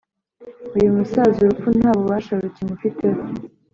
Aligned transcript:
Uyumusaza 0.75 1.37
urupfu 1.41 1.67
nta 1.77 1.91
bubasha 1.97 2.33
rukimufiteho 2.43 3.21